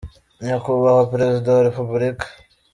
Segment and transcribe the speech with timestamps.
[0.45, 2.25] Nyakubahwa perezida wa repubulika.